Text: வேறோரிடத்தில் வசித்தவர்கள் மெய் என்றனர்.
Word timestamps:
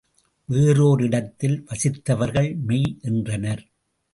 வேறோரிடத்தில் 0.49 1.57
வசித்தவர்கள் 1.65 2.55
மெய் 2.55 2.97
என்றனர். 3.01 3.63